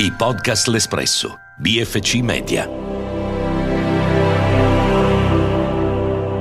[0.00, 2.68] I podcast L'Espresso, BFC Media.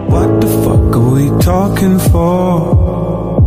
[0.05, 3.39] What the fuck are we talking for?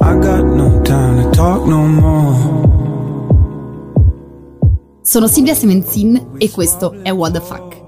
[0.00, 2.70] I got no time to talk no more.
[5.02, 7.82] Sono Silvia Semenzin e questo è What the Fuck,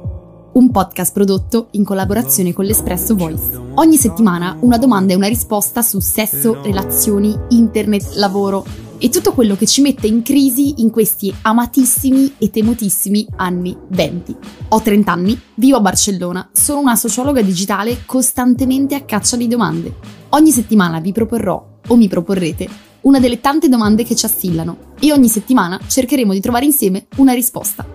[0.55, 3.57] un podcast prodotto in collaborazione con l'Espresso Voice.
[3.75, 9.57] Ogni settimana una domanda e una risposta su sesso, relazioni, internet, lavoro e tutto quello
[9.57, 14.37] che ci mette in crisi in questi amatissimi e temutissimi anni 20.
[14.69, 19.95] Ho 30 anni, vivo a Barcellona, sono una sociologa digitale costantemente a caccia di domande.
[20.31, 22.69] Ogni settimana vi proporrò, o mi proporrete,
[23.03, 27.35] una delle tante domande che ci assillano e ogni settimana cercheremo di trovare insieme una
[27.35, 27.87] risposta.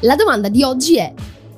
[0.00, 1.12] La domanda di oggi è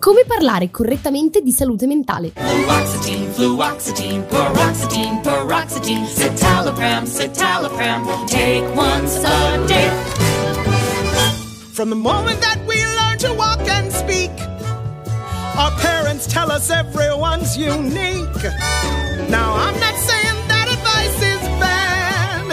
[0.09, 2.33] come parlare correttamente di salute mentale?
[2.35, 9.91] Fluoxetine, fluoxetine, paroxetine, paroxetine, citalopram, citalopram, take once a day.
[11.75, 14.31] From the moment that we learn to walk and speak,
[15.59, 18.43] our parents tell us everyone's unique.
[19.29, 22.49] Now, I'm not saying that advice is bad,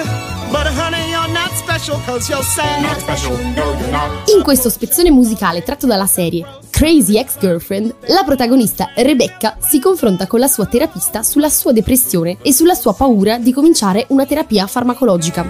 [0.51, 2.81] but honey, you're not special cause you're sad.
[2.81, 4.29] Not special, no, you're not.
[4.35, 10.41] In questo spezzone musicale tratto dalla serie Crazy Ex-Girlfriend, la protagonista Rebecca si confronta con
[10.41, 15.47] la sua terapista sulla sua depressione e sulla sua paura di cominciare una terapia farmacologica.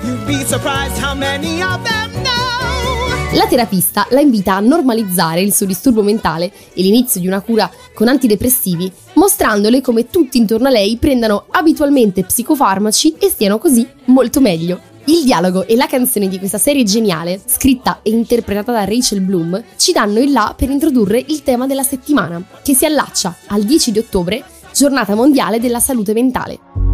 [3.34, 7.72] La terapista la invita a normalizzare il suo disturbo mentale e l'inizio di una cura
[7.96, 14.42] con antidepressivi, mostrandole come tutti intorno a lei prendano abitualmente psicofarmaci e stiano così molto
[14.42, 14.94] meglio.
[15.08, 19.64] Il dialogo e la canzone di questa serie geniale, scritta e interpretata da Rachel Bloom,
[19.78, 23.92] ci danno il là per introdurre il tema della settimana, che si allaccia al 10
[23.92, 26.85] di ottobre, giornata mondiale della salute mentale.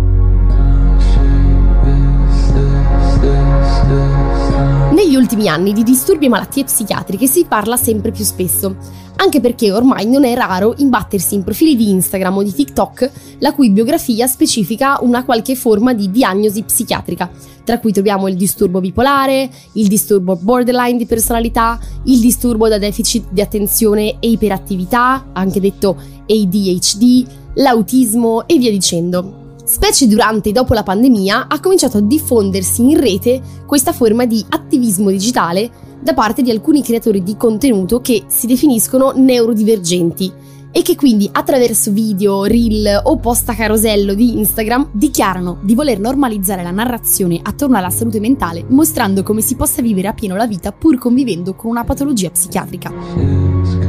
[4.91, 8.75] Negli ultimi anni di disturbi e malattie psichiatriche si parla sempre più spesso,
[9.15, 13.53] anche perché ormai non è raro imbattersi in profili di Instagram o di TikTok la
[13.53, 17.31] cui biografia specifica una qualche forma di diagnosi psichiatrica,
[17.63, 23.27] tra cui troviamo il disturbo bipolare, il disturbo borderline di personalità, il disturbo da deficit
[23.31, 25.95] di attenzione e iperattività, anche detto
[26.27, 29.40] ADHD, l'autismo e via dicendo.
[29.63, 34.43] Specie durante e dopo la pandemia ha cominciato a diffondersi in rete questa forma di
[34.49, 35.69] attivismo digitale
[36.01, 41.91] da parte di alcuni creatori di contenuto che si definiscono neurodivergenti e che quindi attraverso
[41.91, 47.77] video, reel o post a carosello di Instagram dichiarano di voler normalizzare la narrazione attorno
[47.77, 51.69] alla salute mentale mostrando come si possa vivere a pieno la vita pur convivendo con
[51.69, 53.80] una patologia psichiatrica.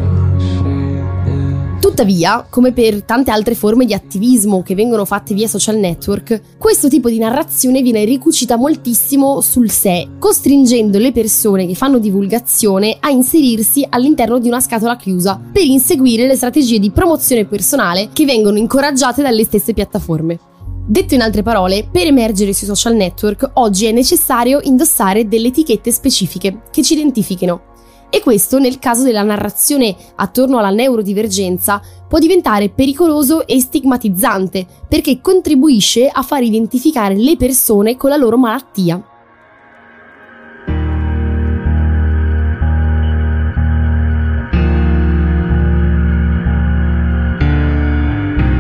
[2.03, 6.89] Tuttavia, come per tante altre forme di attivismo che vengono fatte via social network, questo
[6.89, 13.11] tipo di narrazione viene ricucita moltissimo sul sé, costringendo le persone che fanno divulgazione a
[13.11, 18.59] inserirsi all'interno di una scatola chiusa per inseguire le strategie di promozione personale che vengono
[18.59, 20.41] incoraggiate dalle stesse piattaforme.
[20.85, 25.93] Detto in altre parole, per emergere sui social network oggi è necessario indossare delle etichette
[25.93, 27.71] specifiche che ci identifichino
[28.15, 35.23] e questo, nel caso della narrazione attorno alla neurodivergenza, può diventare pericoloso e stigmatizzante perché
[35.23, 39.03] contribuisce a far identificare le persone con la loro malattia.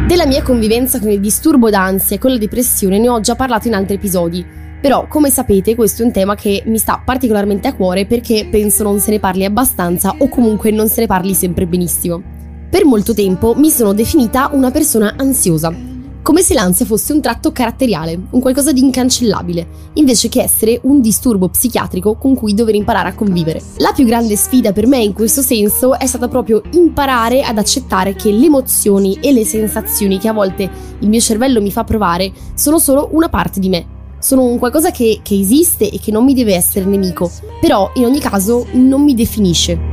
[0.06, 3.68] Della mia convivenza con il disturbo d'ansia e con la depressione ne ho già parlato
[3.68, 4.42] in altri episodi,
[4.82, 8.82] però, come sapete, questo è un tema che mi sta particolarmente a cuore perché penso
[8.82, 12.20] non se ne parli abbastanza o comunque non se ne parli sempre benissimo.
[12.68, 15.72] Per molto tempo mi sono definita una persona ansiosa,
[16.20, 21.00] come se l'ansia fosse un tratto caratteriale, un qualcosa di incancellabile, invece che essere un
[21.00, 23.62] disturbo psichiatrico con cui dover imparare a convivere.
[23.76, 28.16] La più grande sfida per me in questo senso è stata proprio imparare ad accettare
[28.16, 32.32] che le emozioni e le sensazioni che a volte il mio cervello mi fa provare
[32.54, 36.24] sono solo una parte di me sono un qualcosa che, che esiste e che non
[36.24, 37.30] mi deve essere nemico,
[37.60, 39.90] però in ogni caso non mi definisce.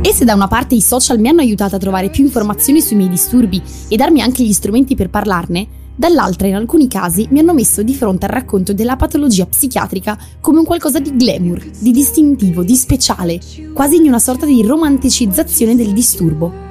[0.00, 2.94] E se da una parte i social mi hanno aiutato a trovare più informazioni sui
[2.94, 5.66] miei disturbi e darmi anche gli strumenti per parlarne,
[5.96, 10.60] dall'altra in alcuni casi mi hanno messo di fronte al racconto della patologia psichiatrica come
[10.60, 13.40] un qualcosa di glamour, di distintivo, di speciale,
[13.74, 16.65] quasi in una sorta di romanticizzazione del disturbo.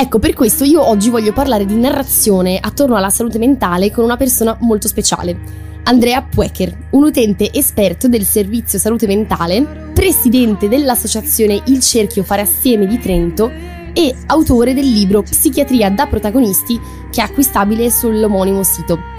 [0.00, 4.16] Ecco, per questo io oggi voglio parlare di narrazione attorno alla salute mentale con una
[4.16, 5.36] persona molto speciale.
[5.82, 12.86] Andrea Puecher, un utente esperto del servizio salute mentale, presidente dell'associazione Il Cerchio Fare Assieme
[12.86, 13.50] di Trento
[13.92, 16.80] e autore del libro Psichiatria da protagonisti
[17.10, 19.17] che è acquistabile sull'omonimo sito.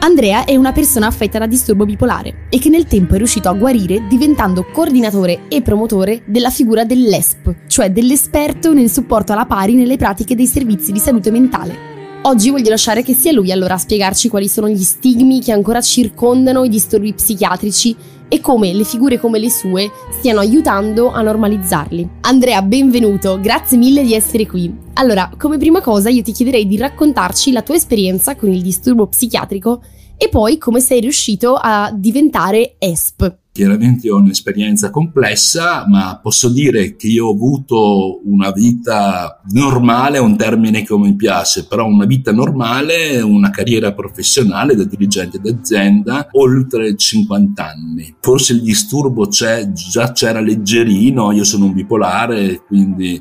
[0.00, 3.52] Andrea è una persona affetta da disturbo bipolare e che nel tempo è riuscito a
[3.52, 9.96] guarire diventando coordinatore e promotore della figura dell'ESP, cioè dell'esperto nel supporto alla pari nelle
[9.96, 11.96] pratiche dei servizi di salute mentale.
[12.22, 15.80] Oggi voglio lasciare che sia lui allora a spiegarci quali sono gli stigmi che ancora
[15.80, 17.96] circondano i disturbi psichiatrici
[18.28, 22.08] e come le figure come le sue stiano aiutando a normalizzarli.
[22.20, 24.72] Andrea, benvenuto, grazie mille di essere qui.
[24.94, 29.06] Allora, come prima cosa io ti chiederei di raccontarci la tua esperienza con il disturbo
[29.06, 29.82] psichiatrico
[30.16, 33.36] e poi come sei riuscito a diventare ESP.
[33.58, 40.36] Chiaramente ho un'esperienza complessa, ma posso dire che io ho avuto una vita normale, un
[40.36, 46.94] termine che mi piace, però una vita normale, una carriera professionale da dirigente d'azienda, oltre
[46.94, 48.14] 50 anni.
[48.20, 53.20] Forse il disturbo c'è, già c'era leggerino, io sono un bipolare, quindi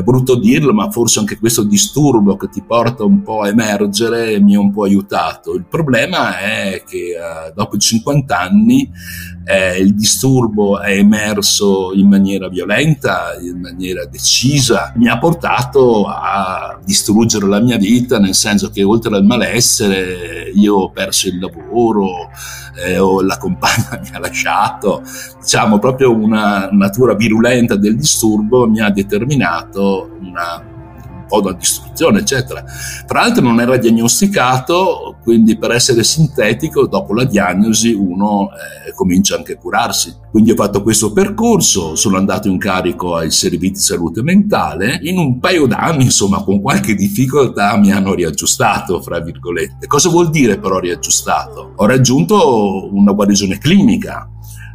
[0.00, 4.40] è brutto dirlo, ma forse anche questo disturbo che ti porta un po' a emergere
[4.40, 5.54] mi ha un po' aiutato.
[5.54, 8.90] Il problema è che eh, dopo 50 anni
[9.44, 16.78] eh, il disturbo è emerso in maniera violenta, in maniera decisa, mi ha portato a
[16.84, 22.28] distruggere la mia vita, nel senso che oltre al malessere io ho perso il lavoro,
[22.84, 25.02] eh, o la compagna mi ha lasciato,
[25.40, 29.89] diciamo proprio una natura virulenta del disturbo mi ha determinato
[30.20, 30.78] una
[31.30, 32.64] po' da distruzione, eccetera.
[33.06, 39.36] Tra l'altro non era diagnosticato, quindi per essere sintetico, dopo la diagnosi uno eh, comincia
[39.36, 40.12] anche a curarsi.
[40.30, 45.18] Quindi ho fatto questo percorso, sono andato in carico ai servizi di salute mentale, in
[45.18, 49.86] un paio d'anni, insomma, con qualche difficoltà mi hanno riaggiustato, fra virgolette.
[49.86, 51.74] Cosa vuol dire però riaggiustato?
[51.76, 54.28] Ho raggiunto una guarigione clinica,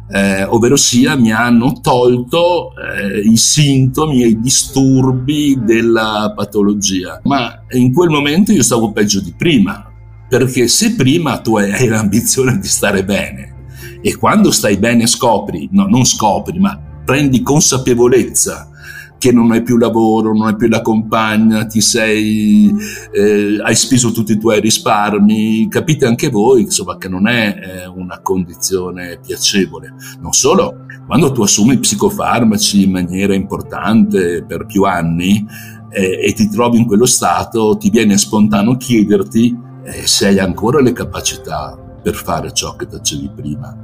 [0.08, 7.20] eh, ovvero sia mi hanno tolto eh, i sintomi e i disturbi della patologia.
[7.24, 9.90] Ma in quel momento io stavo peggio di prima,
[10.28, 13.54] perché se prima tu hai l'ambizione di stare bene
[14.00, 18.70] e quando stai bene scopri, no, non scopri, ma prendi consapevolezza
[19.18, 22.72] che non hai più lavoro, non hai più la compagna, ti sei,
[23.12, 27.86] eh, hai speso tutti i tuoi risparmi, capite anche voi insomma, che non è eh,
[27.86, 29.94] una condizione piacevole.
[30.20, 35.46] Non solo, quando tu assumi psicofarmaci in maniera importante per più anni
[35.90, 40.80] eh, e ti trovi in quello stato, ti viene spontaneo chiederti eh, se hai ancora
[40.80, 43.74] le capacità per fare ciò che facevi prima.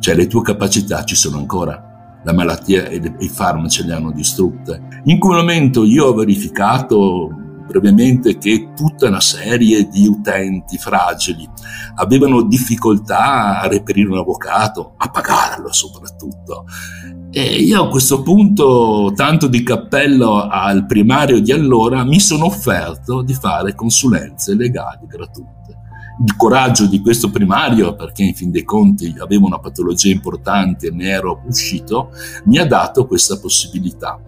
[0.00, 1.89] Cioè le tue capacità ci sono ancora
[2.22, 4.80] la malattia e i farmaci le hanno distrutte.
[5.04, 7.30] In quel momento io ho verificato
[7.66, 11.48] brevemente che tutta una serie di utenti fragili
[11.94, 16.64] avevano difficoltà a reperire un avvocato, a pagarlo soprattutto.
[17.30, 23.22] E io a questo punto, tanto di cappello al primario di allora, mi sono offerto
[23.22, 25.79] di fare consulenze legali gratuite
[26.22, 30.90] il coraggio di questo primario, perché in fin dei conti avevo una patologia importante e
[30.90, 32.10] ne ero uscito,
[32.44, 34.20] mi ha dato questa possibilità.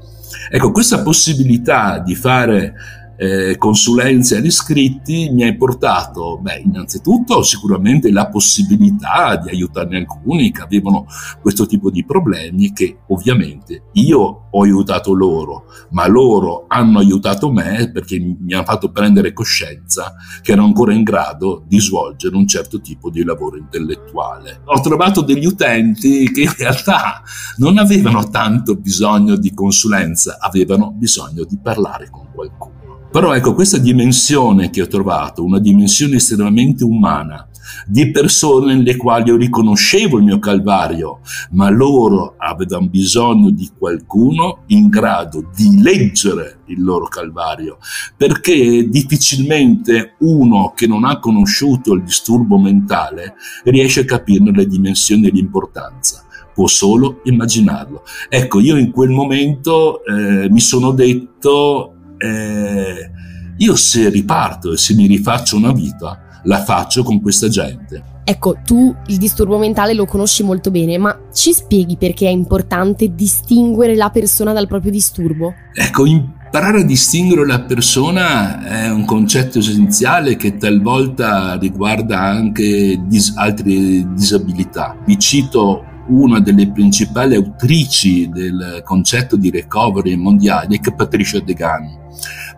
[0.51, 2.75] Ecco, questa possibilità di fare
[3.23, 10.51] eh, consulenze agli iscritti mi hai portato, beh, innanzitutto sicuramente la possibilità di aiutarne alcuni
[10.51, 11.07] che avevano
[11.41, 17.93] questo tipo di problemi che ovviamente io ho aiutato loro, ma loro hanno aiutato me
[17.93, 22.81] perché mi hanno fatto prendere coscienza che ero ancora in grado di svolgere un certo
[22.81, 24.63] tipo di lavoro intellettuale.
[24.65, 27.23] Ho trovato degli utenti che in realtà
[27.59, 32.82] non avevano tanto bisogno di consulenza, avevano bisogno di parlare con qualcuno.
[33.13, 37.47] Però ecco, questa dimensione che ho trovato, una dimensione estremamente umana,
[37.87, 44.63] di persone nelle quali io riconoscevo il mio calvario, ma loro avevano bisogno di qualcuno
[44.69, 47.77] in grado di leggere il loro calvario,
[48.17, 55.27] perché difficilmente uno che non ha conosciuto il disturbo mentale riesce a capirne le dimensioni
[55.27, 58.05] e l'importanza può solo immaginarlo.
[58.29, 61.92] Ecco, io in quel momento eh, mi sono detto
[62.23, 63.11] eh,
[63.57, 68.11] io se riparto e se mi rifaccio una vita, la faccio con questa gente.
[68.25, 73.15] Ecco, tu il disturbo mentale lo conosci molto bene, ma ci spieghi perché è importante
[73.15, 75.55] distinguere la persona dal proprio disturbo?
[75.75, 83.33] Ecco, imparare a distinguere la persona è un concetto essenziale che talvolta riguarda anche dis-
[83.37, 84.97] altre disabilità.
[85.05, 92.11] Vi cito una delle principali autrici del concetto di recovery mondiale, che è Patricia Degan.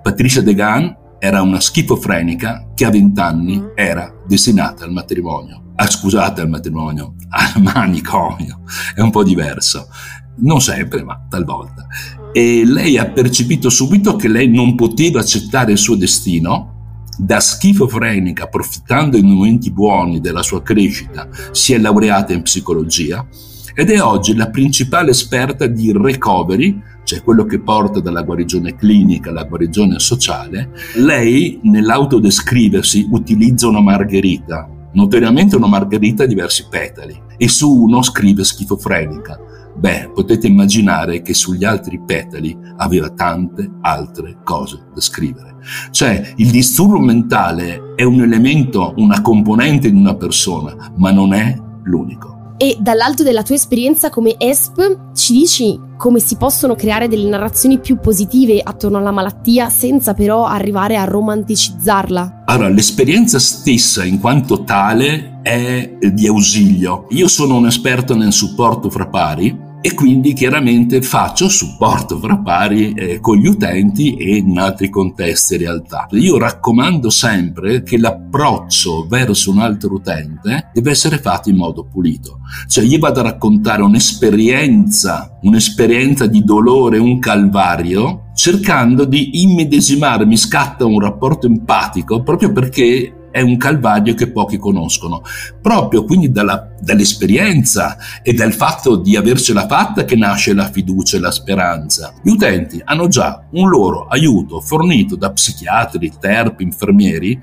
[0.03, 5.73] Patricia Degan era una schifofrenica che a 20 anni era destinata al matrimonio.
[5.77, 8.61] Ah, scusate, al matrimonio, al manicomio,
[8.95, 9.89] è un po' diverso.
[10.37, 11.87] Non sempre, ma talvolta.
[12.33, 16.74] E lei ha percepito subito che lei non poteva accettare il suo destino
[17.19, 23.27] da schifofrenica, approfittando in momenti buoni della sua crescita, si è laureata in psicologia
[23.75, 29.31] ed è oggi la principale esperta di recovery, cioè quello che porta dalla guarigione clinica
[29.31, 30.71] alla guarigione sociale.
[30.97, 38.45] Lei nell'autodescriversi utilizza una margherita, notoriamente una margherita a diversi petali, e su uno scrive
[38.45, 39.39] schifofrenica.
[39.77, 45.57] Beh, potete immaginare che sugli altri petali aveva tante altre cose da scrivere.
[45.91, 51.57] Cioè, il disturbo mentale è un elemento, una componente di una persona, ma non è
[51.85, 52.35] l'unico.
[52.57, 57.79] E dall'alto della tua esperienza come ESP ci dici come si possono creare delle narrazioni
[57.79, 62.43] più positive attorno alla malattia senza però arrivare a romanticizzarla?
[62.47, 67.07] Allora, l'esperienza stessa in quanto tale è di ausilio.
[67.11, 72.95] Io sono un esperto nel supporto fra pari e quindi chiaramente faccio supporto fra pari
[72.95, 76.07] eh, con gli utenti e in altri contesti in realtà.
[76.13, 82.39] Io raccomando sempre che l'approccio verso un altro utente deve essere fatto in modo pulito.
[82.67, 90.87] Cioè io vado a raccontare un'esperienza, un'esperienza di dolore, un calvario, cercando di immedesimarmi, scatta
[90.87, 95.23] un rapporto empatico proprio perché è un calvario che pochi conoscono.
[95.61, 101.21] Proprio quindi dalla, dall'esperienza e dal fatto di avercela fatta che nasce la fiducia e
[101.21, 102.15] la speranza.
[102.23, 107.37] Gli utenti hanno già un loro aiuto fornito da psichiatri, terpi, infermieri.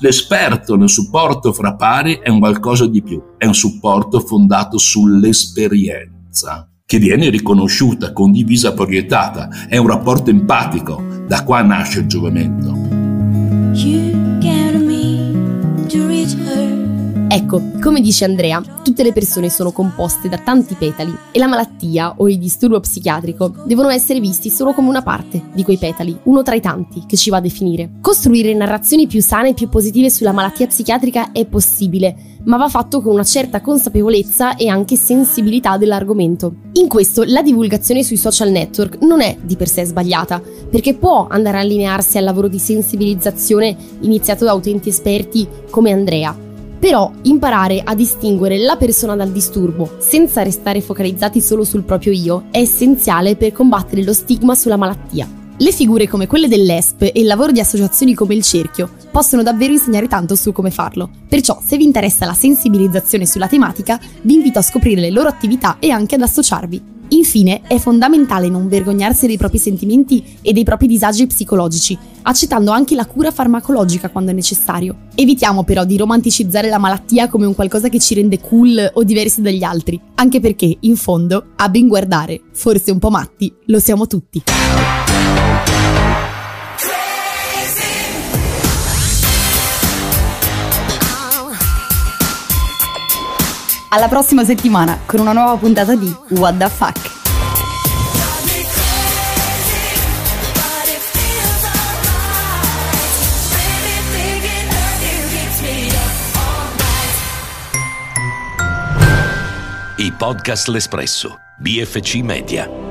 [0.00, 6.68] L'esperto nel supporto fra pari è un qualcosa di più, è un supporto fondato sull'esperienza
[6.84, 9.48] che viene riconosciuta, condivisa, proiettata.
[9.70, 11.02] È un rapporto empatico.
[11.26, 14.22] Da qua nasce il giovamento.
[17.34, 22.14] Ecco, come dice Andrea, tutte le persone sono composte da tanti petali e la malattia
[22.18, 26.44] o il disturbo psichiatrico devono essere visti solo come una parte di quei petali, uno
[26.44, 27.90] tra i tanti che ci va a definire.
[28.00, 32.14] Costruire narrazioni più sane e più positive sulla malattia psichiatrica è possibile,
[32.44, 36.54] ma va fatto con una certa consapevolezza e anche sensibilità dell'argomento.
[36.74, 41.26] In questo la divulgazione sui social network non è di per sé sbagliata, perché può
[41.28, 46.43] andare a allinearsi al lavoro di sensibilizzazione iniziato da utenti esperti come Andrea
[46.84, 52.44] però imparare a distinguere la persona dal disturbo senza restare focalizzati solo sul proprio io
[52.50, 55.26] è essenziale per combattere lo stigma sulla malattia.
[55.56, 59.72] Le figure come quelle dell'ESP e il lavoro di associazioni come il Cerchio possono davvero
[59.72, 61.08] insegnare tanto su come farlo.
[61.26, 65.78] Perciò, se vi interessa la sensibilizzazione sulla tematica, vi invito a scoprire le loro attività
[65.78, 66.93] e anche ad associarvi.
[67.08, 72.94] Infine, è fondamentale non vergognarsi dei propri sentimenti e dei propri disagi psicologici, accettando anche
[72.94, 74.96] la cura farmacologica quando è necessario.
[75.14, 79.42] Evitiamo però di romanticizzare la malattia come un qualcosa che ci rende cool o diversi
[79.42, 84.06] dagli altri, anche perché, in fondo, a ben guardare, forse un po' matti, lo siamo
[84.06, 84.42] tutti.
[93.94, 97.12] Alla prossima settimana con una nuova puntata di What the Fuck.
[109.98, 112.83] I podcast L'Espresso, BFC Media.